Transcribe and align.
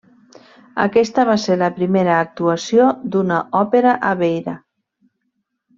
Aquesta 0.85 1.25
va 1.31 1.35
ser 1.43 1.57
la 1.63 1.69
primera 1.75 2.15
actuació 2.23 2.89
d'una 3.17 3.41
òpera 3.63 3.95
a 4.13 4.19
Beira. 4.25 4.61